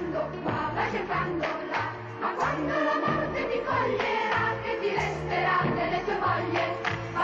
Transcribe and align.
cercando 0.00 0.72
vai 0.74 0.90
cercando 0.90 1.46
là, 1.70 1.92
ma 2.20 2.32
quando 2.34 2.72
la 2.72 2.96
morte 3.04 3.48
ti 3.48 3.60
coglierà, 3.62 4.54
che 4.62 4.78
ti 4.80 4.94
resterà 4.94 5.60
delle 5.74 6.04
tue 6.04 6.18
voglie, 6.18 6.78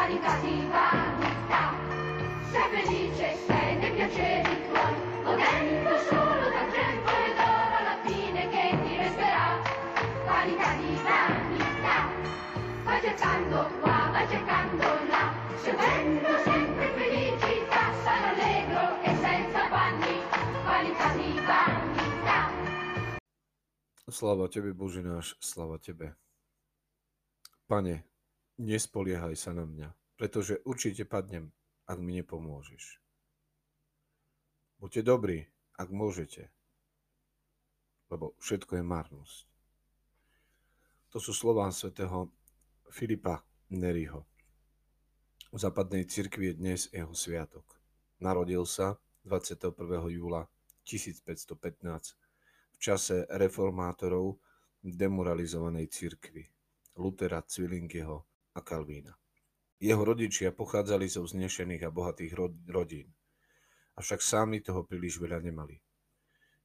di 0.08 0.68
vanità. 0.70 1.74
Sei 2.50 2.68
felice, 2.70 3.36
sei 3.46 3.76
nei 3.76 3.90
piaceri 3.92 4.68
tuoi, 4.68 4.94
godendo 5.24 5.98
solo 6.08 6.48
dal 6.50 6.70
tempo 6.70 7.10
e 7.10 7.34
d'oro 7.36 7.74
alla 7.80 7.96
fine 8.04 8.48
che 8.48 8.78
ti 8.82 8.96
resterà, 8.96 9.58
vanità 10.26 10.72
di 10.74 11.00
vanità. 11.02 12.08
Vai 12.84 13.00
cercando 13.00 13.70
qua, 13.80 14.08
vai 14.12 14.28
cercando 14.28 14.95
Sláva 24.16 24.48
Tebe, 24.48 24.72
Bože 24.72 25.04
náš, 25.04 25.36
sláva 25.44 25.76
Tebe. 25.76 26.16
Pane, 27.68 28.00
nespoliehaj 28.56 29.36
sa 29.36 29.52
na 29.52 29.68
mňa, 29.68 29.92
pretože 30.16 30.56
určite 30.64 31.04
padnem, 31.04 31.52
ak 31.84 32.00
mi 32.00 32.16
nepomôžeš. 32.16 32.96
Buďte 34.80 35.04
dobrí, 35.04 35.44
ak 35.76 35.92
môžete, 35.92 36.48
lebo 38.08 38.32
všetko 38.40 38.80
je 38.80 38.84
marnosť. 38.88 39.38
To 41.12 41.20
sú 41.20 41.36
slová 41.36 41.68
svätého 41.68 42.32
Filipa 42.88 43.44
Neriho. 43.68 44.24
V 45.52 45.60
západnej 45.60 46.08
cirkvi 46.08 46.56
je 46.56 46.58
dnes 46.64 46.80
jeho 46.88 47.12
sviatok. 47.12 47.68
Narodil 48.24 48.64
sa 48.64 48.96
21. 49.28 49.76
júla 50.08 50.48
1515 50.88 52.16
v 52.76 52.78
čase 52.78 53.24
reformátorov 53.32 54.36
demoralizovanej 54.84 55.88
cirkvi 55.90 56.44
Lutera, 56.96 57.42
Cvilingyho 57.44 58.24
a 58.56 58.60
Kalvína. 58.64 59.12
Jeho 59.76 60.00
rodičia 60.00 60.56
pochádzali 60.56 61.04
zo 61.04 61.24
vznešených 61.28 61.84
a 61.84 61.92
bohatých 61.92 62.32
rod- 62.32 62.64
rodín, 62.68 63.12
avšak 64.00 64.24
sami 64.24 64.64
toho 64.64 64.88
príliš 64.88 65.20
veľa 65.20 65.44
nemali. 65.44 65.76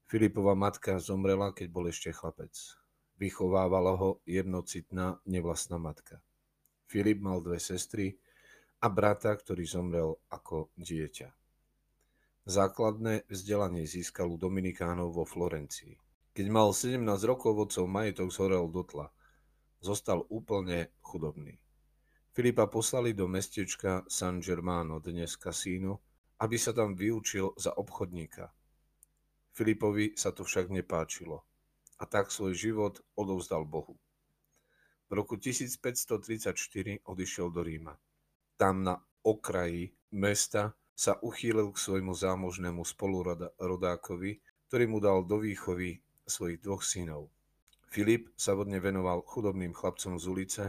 Filipova 0.07 0.55
matka 0.55 0.99
zomrela, 0.99 1.51
keď 1.51 1.67
bol 1.71 1.87
ešte 1.91 2.11
chlapec. 2.15 2.51
Vychovávala 3.19 3.95
ho 3.99 4.09
jednocitná 4.23 5.19
nevlastná 5.27 5.75
matka. 5.79 6.23
Filip 6.87 7.19
mal 7.23 7.39
dve 7.43 7.59
sestry 7.59 8.19
a 8.83 8.87
brata, 8.91 9.31
ktorý 9.35 9.63
zomrel 9.63 10.19
ako 10.31 10.71
dieťa. 10.79 11.31
Základné 12.47 13.29
vzdelanie 13.29 13.85
získal 13.85 14.27
u 14.31 14.35
Dominikánov 14.35 15.13
vo 15.13 15.23
Florencii. 15.23 15.95
Keď 16.31 16.47
mal 16.47 16.71
17 16.71 17.03
rokov, 17.27 17.59
otcov 17.59 17.91
majetok 17.91 18.31
zhorel 18.31 18.71
do 18.71 18.87
tla. 18.87 19.11
Zostal 19.83 20.23
úplne 20.31 20.95
chudobný. 21.03 21.59
Filipa 22.31 22.71
poslali 22.71 23.11
do 23.11 23.27
mestečka 23.27 24.07
San 24.07 24.39
Germano, 24.39 25.03
dnes 25.03 25.35
kasíno, 25.35 25.99
aby 26.39 26.55
sa 26.55 26.71
tam 26.71 26.95
vyučil 26.95 27.51
za 27.59 27.75
obchodníka. 27.75 28.47
Filipovi 29.51 30.15
sa 30.15 30.31
to 30.31 30.47
však 30.47 30.71
nepáčilo 30.71 31.43
a 31.99 32.07
tak 32.07 32.31
svoj 32.31 32.55
život 32.55 33.03
odovzdal 33.19 33.67
Bohu. 33.67 33.99
V 35.05 35.11
roku 35.11 35.35
1534 35.35 36.55
odišiel 37.03 37.51
do 37.51 37.59
Ríma. 37.59 37.99
Tam 38.55 38.87
na 38.87 38.95
okraji 39.27 39.91
mesta 40.15 40.79
sa 40.95 41.19
uchýlil 41.19 41.75
k 41.75 41.77
svojmu 41.91 42.15
zámožnému 42.15 42.87
spolurodákovi, 42.87 44.39
ktorý 44.71 44.85
mu 44.87 45.03
dal 45.03 45.27
do 45.27 45.35
výchovy 45.43 45.99
svojich 46.27 46.61
dvoch 46.61 46.85
synov. 46.85 47.31
Filip 47.91 48.31
sa 48.39 48.55
vodne 48.55 48.79
venoval 48.79 49.21
chudobným 49.27 49.75
chlapcom 49.75 50.15
z 50.15 50.25
ulice 50.31 50.63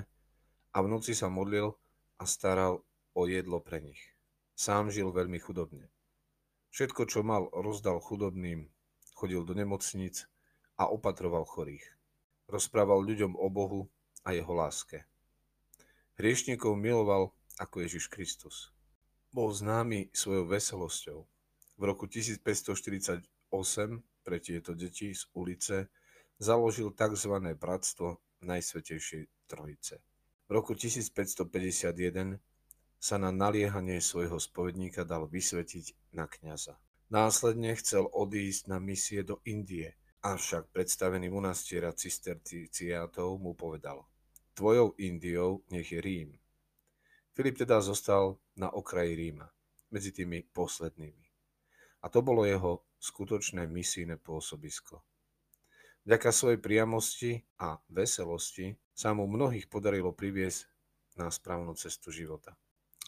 a 0.75 0.79
v 0.83 0.91
noci 0.91 1.15
sa 1.15 1.31
modlil 1.31 1.71
a 2.19 2.25
staral 2.27 2.83
o 3.15 3.23
jedlo 3.31 3.63
pre 3.63 3.79
nich. 3.79 4.01
Sám 4.59 4.91
žil 4.91 5.15
veľmi 5.15 5.39
chudobne. 5.39 5.89
Všetko, 6.73 7.05
čo 7.05 7.21
mal, 7.21 7.53
rozdal 7.53 8.01
chudobným, 8.01 8.73
chodil 9.13 9.45
do 9.45 9.53
nemocnic 9.53 10.25
a 10.81 10.89
opatroval 10.89 11.45
chorých. 11.45 11.85
Rozprával 12.49 13.05
ľuďom 13.05 13.37
o 13.37 13.47
Bohu 13.53 13.87
a 14.25 14.33
jeho 14.33 14.51
láske. 14.51 15.05
Hriešnikov 16.17 16.75
miloval 16.75 17.33
ako 17.61 17.85
Ježiš 17.85 18.09
Kristus. 18.09 18.73
Bol 19.33 19.53
známy 19.53 20.13
svojou 20.13 20.49
veselosťou. 20.49 21.19
V 21.79 21.83
roku 21.83 22.05
1548 22.05 23.25
pre 24.23 24.39
tieto 24.39 24.73
deti 24.73 25.11
z 25.13 25.27
ulice 25.35 25.91
založil 26.39 26.95
tzv. 26.95 27.35
bratstvo 27.59 28.23
Najsvetejšej 28.43 29.51
Trojice. 29.51 30.03
V 30.47 30.51
roku 30.51 30.75
1551 30.75 32.39
sa 33.03 33.17
na 33.19 33.35
naliehanie 33.35 33.99
svojho 33.99 34.39
spovedníka 34.39 35.03
dal 35.03 35.27
vysvetiť 35.27 36.15
na 36.15 36.31
kňaza. 36.31 36.79
Následne 37.11 37.75
chcel 37.77 38.07
odísť 38.07 38.71
na 38.71 38.79
misie 38.79 39.27
do 39.27 39.43
Indie, 39.45 39.99
avšak 40.23 40.71
predstavený 40.71 41.29
monastiera 41.29 41.91
cisterciátov 41.91 43.43
mu 43.43 43.59
povedal 43.59 44.07
Tvojou 44.55 44.95
Indiou 45.03 45.67
nech 45.75 45.91
je 45.91 46.01
Rím. 46.01 46.31
Filip 47.33 47.59
teda 47.59 47.81
zostal 47.81 48.39
na 48.55 48.69
okraji 48.71 49.17
Ríma, 49.17 49.49
medzi 49.91 50.13
tými 50.13 50.45
poslednými. 50.53 51.27
A 52.03 52.07
to 52.13 52.21
bolo 52.21 52.45
jeho 52.45 52.85
skutočné 53.03 53.67
misijné 53.67 54.23
pôsobisko. 54.23 55.03
Vďaka 56.07 56.31
svojej 56.31 56.61
priamosti 56.63 57.43
a 57.59 57.83
veselosti 57.91 58.79
sa 58.95 59.11
mu 59.11 59.27
mnohých 59.27 59.67
podarilo 59.67 60.15
priviesť 60.15 60.71
na 61.19 61.31
správnu 61.31 61.75
cestu 61.75 62.15
života. 62.15 62.55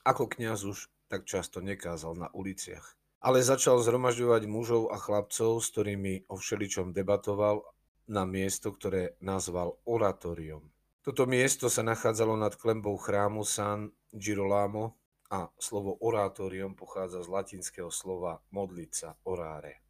Ako 0.03 0.27
kňaz 0.27 0.67
už 0.67 0.79
tak 1.07 1.25
často 1.31 1.63
nekázal 1.63 2.19
na 2.19 2.29
uliciach, 2.35 2.99
ale 3.23 3.41
začal 3.41 3.81
zhromažďovať 3.81 4.43
mužov 4.51 4.91
a 4.91 4.99
chlapcov, 4.99 5.63
s 5.63 5.71
ktorými 5.73 6.27
o 6.29 6.37
všeličom 6.37 6.93
debatoval 6.93 7.65
na 8.11 8.29
miesto, 8.29 8.69
ktoré 8.69 9.17
nazval 9.25 9.81
oratórium. 9.89 10.69
Toto 11.05 11.29
miesto 11.29 11.69
sa 11.69 11.85
nachádzalo 11.85 12.37
nad 12.37 12.57
klembou 12.57 12.97
chrámu 12.97 13.45
San 13.45 13.93
Girolamo 14.13 14.97
a 15.33 15.49
slovo 15.61 15.97
oratórium 16.01 16.77
pochádza 16.77 17.25
z 17.25 17.29
latinského 17.29 17.93
slova 17.93 18.41
modliť 18.53 18.91
sa, 18.93 19.17
oráre. 19.25 19.84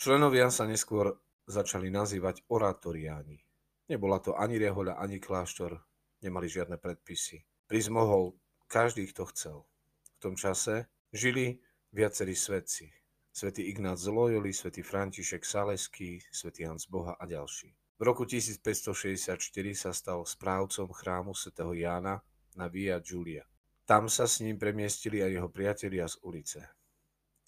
Členovia 0.00 0.48
sa 0.48 0.64
neskôr 0.64 1.12
začali 1.44 1.92
nazývať 1.92 2.48
oratoriáni. 2.48 3.36
Nebola 3.84 4.16
to 4.16 4.32
ani 4.32 4.56
rehoľa, 4.56 4.96
ani 4.96 5.20
kláštor, 5.20 5.76
nemali 6.24 6.48
žiadne 6.48 6.80
predpisy. 6.80 7.44
Prísť 7.68 7.92
mohol 7.92 8.32
každý, 8.64 9.04
kto 9.12 9.28
chcel. 9.28 9.68
V 10.16 10.18
tom 10.24 10.40
čase 10.40 10.88
žili 11.12 11.60
viacerí 11.92 12.32
svetci. 12.32 12.88
Svetý 13.28 13.68
Ignác 13.68 14.00
z 14.00 14.08
Loyoli, 14.08 14.56
svätý 14.56 14.80
František 14.80 15.44
Saleský, 15.44 16.24
svätý 16.32 16.64
Hans 16.64 16.88
Boha 16.88 17.20
a 17.20 17.28
ďalší. 17.28 17.76
V 18.00 18.02
roku 18.08 18.24
1564 18.24 19.36
sa 19.76 19.92
stal 19.92 20.24
správcom 20.24 20.96
chrámu 20.96 21.36
svätého 21.36 21.76
Jána 21.76 22.24
na 22.56 22.72
Via 22.72 23.04
Giulia. 23.04 23.44
Tam 23.84 24.08
sa 24.08 24.24
s 24.24 24.40
ním 24.40 24.56
premiestili 24.56 25.20
aj 25.20 25.28
jeho 25.28 25.48
priatelia 25.52 26.08
z 26.08 26.16
ulice. 26.24 26.79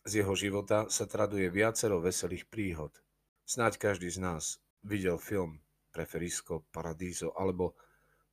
Z 0.03 0.19
jeho 0.19 0.35
života 0.35 0.91
sa 0.91 1.07
traduje 1.07 1.47
viacero 1.47 2.03
veselých 2.03 2.51
príhod. 2.51 2.91
Snáď 3.47 3.79
každý 3.79 4.11
z 4.11 4.19
nás 4.19 4.59
videl 4.83 5.15
film 5.15 5.63
Preferisco 5.95 6.67
Paradiso 6.75 7.31
alebo 7.39 7.79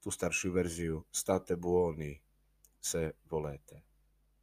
tú 0.02 0.10
staršiu 0.10 0.50
verziu 0.50 1.06
State 1.14 1.54
buoni 1.54 2.18
se 2.82 3.14
volete. 3.30 3.86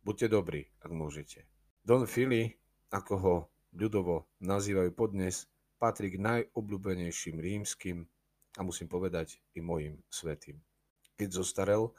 Buďte 0.06 0.30
dobrí, 0.30 0.62
ak 0.78 0.90
môžete. 0.94 1.50
Don 1.82 2.06
Fili, 2.06 2.54
ako 2.94 3.14
ho 3.18 3.36
ľudovo 3.74 4.30
nazývajú 4.38 4.94
podnes, 4.94 5.50
patrí 5.82 6.14
k 6.14 6.22
najobľúbenejším 6.22 7.42
rímskym 7.42 8.06
a 8.54 8.60
musím 8.62 8.86
povedať 8.86 9.42
i 9.58 9.60
mojim 9.60 9.98
svetým. 10.06 10.62
Keď 11.18 11.42
zostarel, 11.42 11.90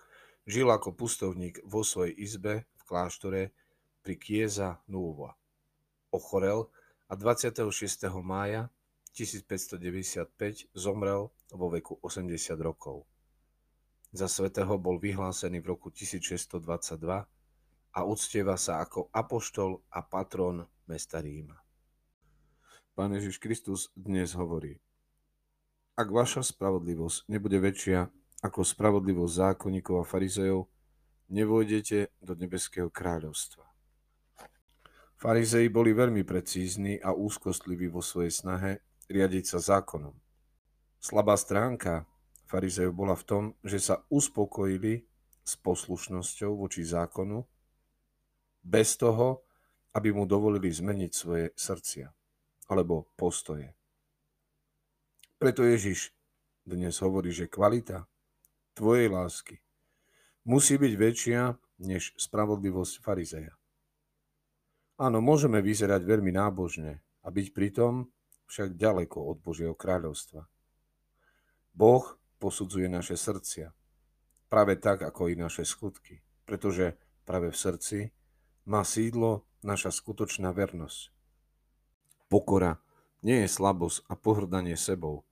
žil 0.47 0.71
ako 0.71 0.95
pustovník 0.95 1.59
vo 1.67 1.83
svojej 1.83 2.15
izbe 2.15 2.63
v 2.79 2.83
kláštore 2.87 3.41
pri 4.07 4.15
Chiesa 4.15 4.79
Nuova. 4.87 5.35
Ochorel 6.15 6.71
a 7.11 7.13
26. 7.19 8.07
mája 8.23 8.71
1595 9.11 10.71
zomrel 10.71 11.27
vo 11.51 11.67
veku 11.67 11.99
80 11.99 12.55
rokov. 12.63 13.03
Za 14.15 14.31
svetého 14.31 14.79
bol 14.79 14.95
vyhlásený 14.95 15.59
v 15.59 15.75
roku 15.75 15.91
1622 15.91 17.27
a 17.91 17.99
uctieva 18.07 18.55
sa 18.55 18.79
ako 18.79 19.11
apoštol 19.11 19.83
a 19.91 19.99
patron 20.07 20.63
mesta 20.87 21.19
Ríma. 21.19 21.59
Pán 22.95 23.11
Ježiš 23.11 23.43
Kristus 23.43 23.91
dnes 23.91 24.31
hovorí, 24.39 24.79
ak 25.99 26.07
vaša 26.07 26.47
spravodlivosť 26.47 27.27
nebude 27.27 27.59
väčšia 27.59 28.07
ako 28.39 28.63
spravodlivosť 28.63 29.33
zákonníkov 29.35 29.99
a 29.99 30.07
farizejov, 30.07 30.71
nevojdete 31.27 32.15
do 32.23 32.39
nebeského 32.39 32.87
kráľovstva. 32.87 33.66
Farizei 35.17 35.65
boli 35.73 35.97
veľmi 35.97 36.21
precízni 36.21 37.01
a 37.01 37.09
úzkostliví 37.09 37.89
vo 37.89 38.05
svojej 38.05 38.29
snahe 38.29 38.85
riadiť 39.09 39.49
sa 39.49 39.59
zákonom. 39.59 40.13
Slabá 41.01 41.33
stránka 41.33 42.05
farizejov 42.45 42.93
bola 42.93 43.17
v 43.17 43.25
tom, 43.25 43.43
že 43.65 43.81
sa 43.81 44.05
uspokojili 44.13 45.09
s 45.41 45.57
poslušnosťou 45.57 46.61
voči 46.61 46.85
zákonu, 46.85 47.41
bez 48.61 48.93
toho, 48.99 49.41
aby 49.97 50.13
mu 50.13 50.29
dovolili 50.29 50.69
zmeniť 50.69 51.11
svoje 51.11 51.49
srdcia 51.57 52.13
alebo 52.69 53.09
postoje. 53.17 53.73
Preto 55.41 55.65
Ježiš 55.65 56.13
dnes 56.61 56.93
hovorí, 57.01 57.33
že 57.33 57.49
kvalita 57.49 58.05
tvojej 58.77 59.09
lásky 59.09 59.57
musí 60.45 60.77
byť 60.77 60.93
väčšia 60.93 61.41
než 61.81 62.13
spravodlivosť 62.21 63.01
farizeja. 63.01 63.57
Áno, 64.97 65.21
môžeme 65.21 65.61
vyzerať 65.61 66.01
veľmi 66.01 66.33
nábožne 66.33 67.05
a 67.21 67.29
byť 67.29 67.53
pritom 67.53 68.09
však 68.49 68.73
ďaleko 68.73 69.29
od 69.29 69.37
Božieho 69.45 69.77
kráľovstva. 69.77 70.49
Boh 71.77 72.05
posudzuje 72.41 72.89
naše 72.89 73.13
srdcia, 73.13 73.69
práve 74.49 74.73
tak, 74.81 75.05
ako 75.05 75.29
i 75.29 75.37
naše 75.37 75.69
skutky, 75.69 76.25
pretože 76.49 76.97
práve 77.29 77.53
v 77.53 77.57
srdci 77.61 77.99
má 78.65 78.81
sídlo 78.81 79.45
naša 79.61 79.93
skutočná 79.93 80.49
vernosť. 80.49 81.13
Pokora 82.25 82.81
nie 83.21 83.45
je 83.45 83.49
slabosť 83.53 84.09
a 84.09 84.17
pohrdanie 84.17 84.73
sebou, 84.73 85.29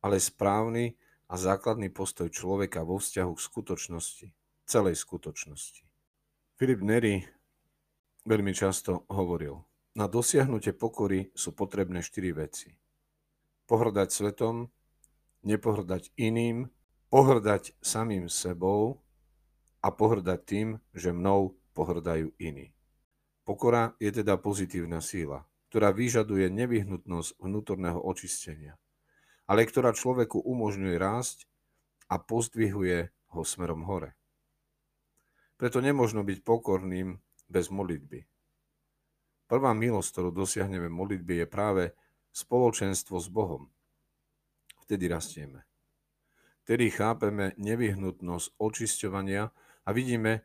ale 0.00 0.16
správny 0.24 0.96
a 1.28 1.36
základný 1.36 1.92
postoj 1.92 2.32
človeka 2.32 2.80
vo 2.80 2.96
vzťahu 2.96 3.32
k 3.36 3.44
skutočnosti, 3.44 4.26
celej 4.64 4.96
skutočnosti. 4.96 5.84
Filip 6.56 6.80
Neri 6.80 7.41
veľmi 8.26 8.52
často 8.54 9.04
hovoril, 9.10 9.58
na 9.92 10.08
dosiahnutie 10.08 10.72
pokory 10.72 11.28
sú 11.36 11.52
potrebné 11.52 12.00
štyri 12.00 12.32
veci. 12.32 12.72
Pohrdať 13.68 14.08
svetom, 14.08 14.72
nepohrdať 15.44 16.16
iným, 16.16 16.70
pohrdať 17.12 17.76
samým 17.84 18.32
sebou 18.32 19.04
a 19.84 19.88
pohrdať 19.92 20.40
tým, 20.48 20.68
že 20.96 21.12
mnou 21.12 21.58
pohrdajú 21.76 22.32
iní. 22.40 22.72
Pokora 23.42 23.98
je 23.98 24.08
teda 24.14 24.38
pozitívna 24.38 25.02
síla, 25.02 25.44
ktorá 25.68 25.90
vyžaduje 25.90 26.46
nevyhnutnosť 26.48 27.42
vnútorného 27.42 27.98
očistenia, 27.98 28.78
ale 29.50 29.66
ktorá 29.66 29.90
človeku 29.92 30.40
umožňuje 30.40 30.96
rásť 30.96 31.50
a 32.06 32.22
pozdvihuje 32.22 33.10
ho 33.34 33.40
smerom 33.42 33.82
hore. 33.84 34.14
Preto 35.58 35.82
nemožno 35.82 36.22
byť 36.22 36.38
pokorným 36.46 37.18
bez 37.52 37.68
modlitby. 37.68 38.24
Prvá 39.44 39.76
milosť, 39.76 40.08
ktorú 40.16 40.30
dosiahneme 40.32 40.88
v 40.88 40.96
modlitbe, 40.96 41.44
je 41.44 41.46
práve 41.46 41.84
spoločenstvo 42.32 43.20
s 43.20 43.28
Bohom. 43.28 43.68
Vtedy 44.88 45.12
rastieme. 45.12 45.68
Vtedy 46.64 46.88
chápeme 46.88 47.52
nevyhnutnosť 47.60 48.56
očisťovania 48.56 49.52
a 49.84 49.88
vidíme, 49.92 50.40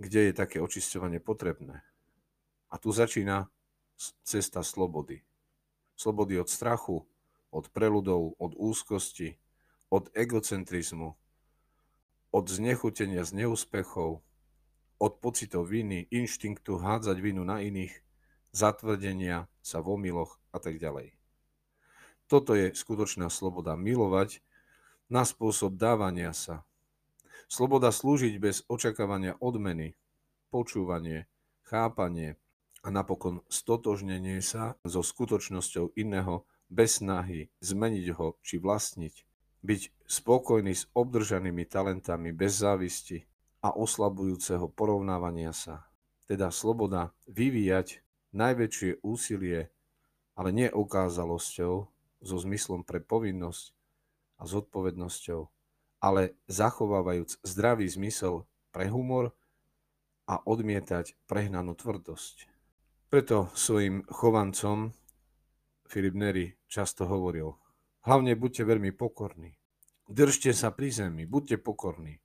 kde 0.00 0.30
je 0.30 0.32
také 0.32 0.64
očisťovanie 0.64 1.20
potrebné. 1.20 1.84
A 2.72 2.80
tu 2.80 2.88
začína 2.96 3.52
cesta 4.24 4.64
slobody. 4.64 5.20
Slobody 5.92 6.40
od 6.40 6.48
strachu, 6.48 7.04
od 7.52 7.68
preludov, 7.68 8.40
od 8.40 8.56
úzkosti, 8.56 9.36
od 9.92 10.08
egocentrizmu, 10.16 11.12
od 12.30 12.44
znechutenia 12.46 13.26
z 13.26 13.44
neúspechov, 13.44 14.24
od 15.00 15.16
pocitov 15.18 15.72
viny, 15.72 16.06
inštinktu 16.12 16.76
hádzať 16.76 17.16
vinu 17.18 17.40
na 17.40 17.64
iných, 17.64 17.96
zatvrdenia 18.52 19.48
sa 19.64 19.80
v 19.80 19.96
omyloch 19.96 20.36
a 20.52 20.60
tak 20.60 20.76
ďalej. 20.76 21.16
Toto 22.30 22.54
je 22.54 22.70
skutočná 22.70 23.26
sloboda 23.32 23.74
milovať 23.74 24.44
na 25.10 25.26
spôsob 25.26 25.74
dávania 25.74 26.30
sa. 26.30 26.62
Sloboda 27.50 27.90
slúžiť 27.90 28.38
bez 28.38 28.62
očakávania 28.70 29.34
odmeny, 29.42 29.98
počúvanie, 30.54 31.26
chápanie 31.66 32.38
a 32.86 32.94
napokon 32.94 33.42
stotožnenie 33.50 34.38
sa 34.38 34.78
so 34.86 35.02
skutočnosťou 35.02 35.98
iného 35.98 36.46
bez 36.70 37.02
snahy 37.02 37.50
zmeniť 37.58 38.06
ho 38.14 38.38
či 38.46 38.62
vlastniť, 38.62 39.14
byť 39.66 39.82
spokojný 40.06 40.70
s 40.70 40.86
obdržanými 40.94 41.66
talentami 41.66 42.30
bez 42.30 42.62
závisti, 42.62 43.26
a 43.60 43.72
oslabujúceho 43.76 44.72
porovnávania 44.72 45.52
sa. 45.52 45.88
Teda 46.24 46.48
sloboda 46.48 47.12
vyvíjať 47.28 48.00
najväčšie 48.32 49.02
úsilie, 49.04 49.68
ale 50.38 50.48
nie 50.54 50.68
ukázalosťou, 50.70 51.74
so 52.20 52.36
zmyslom 52.36 52.84
pre 52.84 53.00
povinnosť 53.00 53.72
a 54.40 54.44
zodpovednosťou, 54.44 55.40
ale 56.04 56.36
zachovávajúc 56.48 57.40
zdravý 57.44 57.88
zmysel 57.88 58.44
pre 58.72 58.92
humor 58.92 59.32
a 60.28 60.40
odmietať 60.44 61.16
prehnanú 61.24 61.72
tvrdosť. 61.74 62.48
Preto 63.10 63.50
svojim 63.56 64.06
chovancom 64.06 64.94
Filip 65.90 66.14
Neri 66.14 66.46
často 66.70 67.08
hovoril, 67.10 67.58
hlavne 68.06 68.38
buďte 68.38 68.62
veľmi 68.62 68.94
pokorní. 68.94 69.58
Držte 70.06 70.54
sa 70.54 70.70
pri 70.70 70.94
zemi, 70.94 71.26
buďte 71.26 71.58
pokorní. 71.58 72.22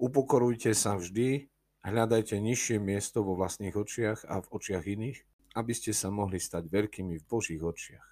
Upokorujte 0.00 0.72
sa 0.72 0.96
vždy, 0.96 1.52
hľadajte 1.84 2.40
nižšie 2.40 2.80
miesto 2.80 3.20
vo 3.20 3.36
vlastných 3.36 3.76
očiach 3.76 4.24
a 4.24 4.40
v 4.40 4.48
očiach 4.48 4.88
iných, 4.88 5.18
aby 5.60 5.72
ste 5.76 5.92
sa 5.92 6.08
mohli 6.08 6.40
stať 6.40 6.72
veľkými 6.72 7.20
v 7.20 7.28
Božích 7.28 7.60
očiach. 7.60 8.06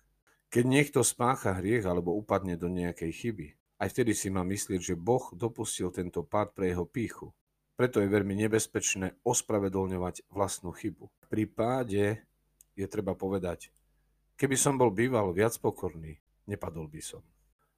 Keď 0.52 0.64
niekto 0.69 1.00
spácha 1.00 1.56
hriech 1.56 1.88
alebo 1.88 2.12
upadne 2.12 2.61
do 2.61 2.69
nejakej 2.69 3.12
chyby, 3.17 3.46
aj 3.81 3.88
vtedy 3.88 4.12
si 4.12 4.29
má 4.29 4.44
myslieť, 4.44 4.93
že 4.93 5.00
Boh 5.00 5.32
dopustil 5.32 5.88
tento 5.88 6.20
pád 6.20 6.52
pre 6.52 6.76
jeho 6.76 6.85
píchu. 6.85 7.32
Preto 7.73 8.05
je 8.05 8.12
veľmi 8.12 8.37
nebezpečné 8.37 9.25
ospravedlňovať 9.25 10.29
vlastnú 10.29 10.76
chybu. 10.76 11.08
Pri 11.32 11.49
páde 11.49 12.20
je 12.76 12.84
treba 12.84 13.17
povedať, 13.17 13.73
keby 14.37 14.61
som 14.61 14.76
bol 14.76 14.93
býval 14.93 15.32
viac 15.32 15.56
pokorný, 15.56 16.20
nepadol 16.44 16.84
by 16.84 17.00
som. 17.00 17.25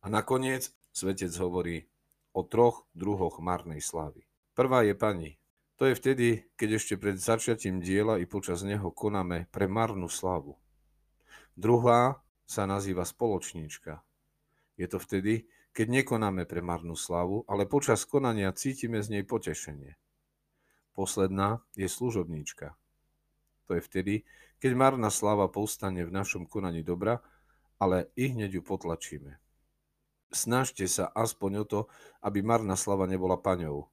A 0.02 0.10
nakoniec 0.10 0.74
svetec 0.90 1.30
hovorí, 1.38 1.86
o 2.32 2.46
troch 2.46 2.86
druhoch 2.94 3.42
marnej 3.42 3.82
slávy. 3.82 4.26
Prvá 4.54 4.82
je 4.86 4.94
pani. 4.94 5.30
To 5.80 5.88
je 5.88 5.96
vtedy, 5.96 6.26
keď 6.60 6.76
ešte 6.76 6.94
pred 7.00 7.16
začiatím 7.16 7.80
diela 7.80 8.20
i 8.20 8.28
počas 8.28 8.60
neho 8.60 8.92
konáme 8.92 9.48
pre 9.48 9.64
marnú 9.64 10.12
slávu. 10.12 10.60
Druhá 11.56 12.20
sa 12.44 12.68
nazýva 12.68 13.08
spoločníčka. 13.08 14.04
Je 14.76 14.86
to 14.88 15.00
vtedy, 15.00 15.48
keď 15.72 16.02
nekonáme 16.02 16.44
pre 16.44 16.60
marnú 16.60 16.98
slávu, 16.98 17.46
ale 17.48 17.64
počas 17.64 18.04
konania 18.04 18.52
cítime 18.52 19.00
z 19.00 19.18
nej 19.18 19.24
potešenie. 19.24 19.96
Posledná 20.92 21.62
je 21.78 21.88
služobníčka. 21.88 22.74
To 23.70 23.78
je 23.78 23.82
vtedy, 23.86 24.14
keď 24.58 24.72
marná 24.74 25.08
sláva 25.08 25.46
povstane 25.46 26.02
v 26.04 26.12
našom 26.12 26.44
konaní 26.44 26.82
dobra, 26.82 27.22
ale 27.80 28.12
i 28.18 28.28
hneď 28.28 28.60
ju 28.60 28.62
potlačíme. 28.66 29.40
Snažte 30.30 30.86
sa 30.86 31.10
aspoň 31.10 31.50
o 31.58 31.64
to, 31.66 31.80
aby 32.22 32.38
marná 32.38 32.78
slava 32.78 33.10
nebola 33.10 33.34
paňou. 33.34 33.90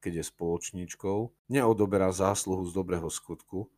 Keď 0.00 0.12
je 0.20 0.24
spoločníčkou, 0.24 1.52
neodoberá 1.52 2.08
zásluhu 2.16 2.64
z 2.64 2.72
dobrého 2.72 3.12
skutku, 3.12 3.68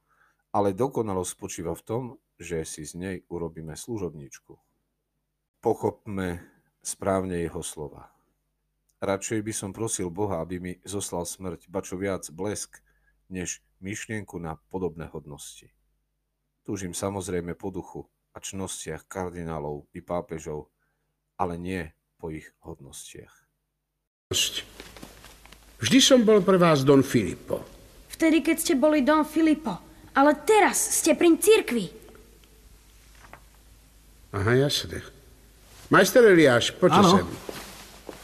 ale 0.54 0.70
dokonalosť 0.74 1.30
spočíva 1.34 1.74
v 1.74 1.82
tom, 1.82 2.02
že 2.38 2.62
si 2.62 2.86
z 2.86 2.92
nej 2.94 3.16
urobíme 3.26 3.74
služobníčku. 3.74 4.54
Pochopme 5.58 6.38
správne 6.86 7.42
jeho 7.42 7.66
slova. 7.66 8.14
Radšej 9.02 9.42
by 9.42 9.52
som 9.54 9.70
prosil 9.74 10.10
Boha, 10.10 10.42
aby 10.42 10.58
mi 10.58 10.72
zoslal 10.86 11.26
smrť, 11.26 11.66
ba 11.70 11.82
čo 11.82 11.98
viac 11.98 12.26
blesk, 12.30 12.78
než 13.30 13.62
myšlienku 13.82 14.38
na 14.38 14.58
podobné 14.70 15.06
hodnosti. 15.10 15.70
Túžim 16.62 16.94
samozrejme 16.94 17.54
po 17.54 17.74
duchu 17.74 18.06
a 18.34 18.42
čnostiach 18.42 19.06
kardinálov 19.06 19.86
i 19.94 20.02
pápežov, 20.02 20.70
ale 21.38 21.54
nie 21.56 21.86
po 22.18 22.34
ich 22.34 22.50
hodnostiach. 22.66 23.34
Vždy 25.78 25.98
som 26.02 26.26
bol 26.26 26.42
pre 26.42 26.58
vás 26.58 26.82
Don 26.82 27.06
Filipo. 27.06 27.62
Vtedy, 28.10 28.42
keď 28.42 28.56
ste 28.58 28.74
boli 28.74 29.06
Don 29.06 29.22
Filipo. 29.22 29.78
Ale 30.18 30.34
teraz 30.42 30.98
ste 30.98 31.14
pri 31.14 31.38
cirkvi. 31.38 31.86
Aha, 34.34 34.52
jasne. 34.58 34.98
Majster 35.88 36.26
Eliáš, 36.26 36.74
poďte 36.74 37.02
sem. 37.06 37.26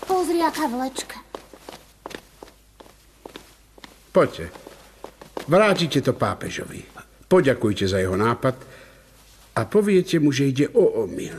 Pozri, 0.05 0.43
aká 0.43 0.67
vlečka. 0.67 1.17
Poďte. 4.11 4.51
Vrátite 5.47 6.03
to 6.03 6.13
pápežovi. 6.13 6.83
Poďakujte 7.31 7.87
za 7.87 8.03
jeho 8.03 8.19
nápad 8.19 8.57
a 9.55 9.61
poviete 9.71 10.19
mu, 10.19 10.35
že 10.35 10.51
ide 10.51 10.67
o 10.75 11.07
omyl. 11.07 11.39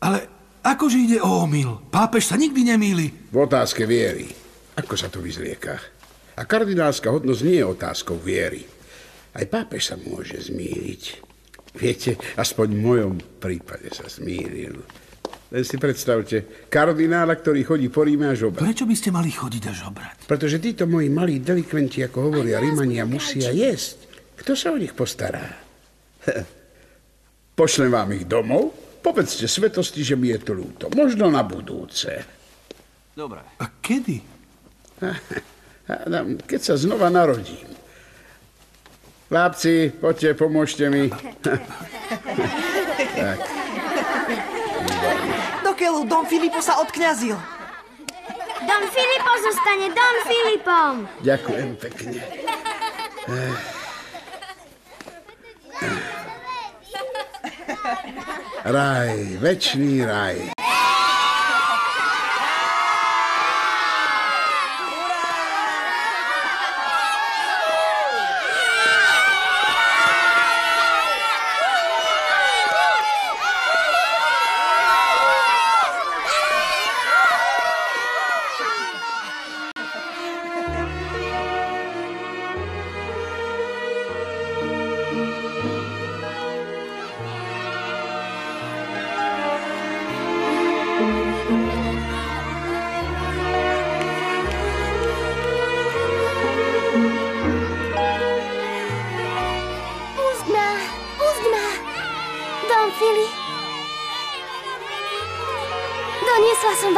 Ale 0.00 0.31
Akože 0.72 0.96
ide 1.04 1.18
o 1.20 1.44
omyl? 1.44 1.84
Pápež 1.92 2.32
sa 2.32 2.40
nikdy 2.40 2.64
nemýli. 2.72 3.28
V 3.28 3.36
otázke 3.36 3.84
viery. 3.84 4.32
Ako 4.80 4.96
sa 4.96 5.12
to 5.12 5.20
vyzlieka? 5.20 5.76
A 6.32 6.48
kardinálska 6.48 7.12
hodnosť 7.12 7.42
nie 7.44 7.60
je 7.60 7.66
otázkou 7.68 8.16
viery. 8.16 8.64
Aj 9.36 9.44
pápež 9.44 9.92
sa 9.92 9.96
môže 10.00 10.40
zmýliť. 10.48 11.02
Viete, 11.76 12.16
aspoň 12.40 12.66
v 12.72 12.80
mojom 12.80 13.14
prípade 13.36 13.92
sa 13.92 14.08
smíril. 14.08 14.80
Len 15.52 15.64
si 15.68 15.76
predstavte, 15.76 16.68
kardinála, 16.72 17.36
ktorý 17.36 17.60
chodí 17.68 17.92
po 17.92 18.08
Ríme 18.08 18.32
a 18.32 18.34
žobrať. 18.36 18.64
Prečo 18.64 18.88
by 18.88 18.96
ste 18.96 19.12
mali 19.12 19.28
chodiť 19.28 19.62
a 19.68 19.72
žobrať? 19.76 20.16
Pretože 20.24 20.56
títo 20.56 20.88
moji 20.88 21.12
malí 21.12 21.44
delikventi, 21.44 22.00
ako 22.00 22.32
hovoria 22.32 22.56
Rímania, 22.56 23.04
musia 23.04 23.52
jesť. 23.52 24.08
Kto 24.40 24.56
sa 24.56 24.72
o 24.72 24.80
nich 24.80 24.96
postará? 24.96 25.44
Pošlem 27.60 27.92
vám 27.92 28.16
ich 28.16 28.24
domov, 28.24 28.81
povedzte 29.02 29.50
svetosti, 29.50 30.06
že 30.06 30.14
mi 30.14 30.30
je 30.30 30.38
to 30.38 30.54
ľúto. 30.54 30.86
Možno 30.94 31.26
na 31.28 31.42
budúce. 31.42 32.22
Dobre. 33.12 33.42
A 33.58 33.66
kedy? 33.82 34.22
Keď 36.46 36.60
sa 36.62 36.78
znova 36.78 37.10
narodím. 37.10 37.66
Chlapci, 39.28 39.90
poďte, 39.96 40.36
pomôžte 40.38 40.86
mi. 40.92 41.08
Dokiaľ 45.66 46.04
Don 46.04 46.28
Filipo 46.28 46.60
sa 46.60 46.78
odkňazil. 46.84 47.34
Don 48.62 48.84
Filipo 48.92 49.32
zostane 49.42 49.88
Don 49.90 50.16
Filipom. 50.28 50.92
Ďakujem 51.24 51.70
pekne. 51.80 52.20
Raj, 58.62 59.42
večný 59.42 60.06
raj. 60.06 60.61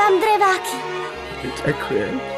Vám 0.04 0.20
dreváky. 0.20 0.76
Ďakujem. 1.64 2.33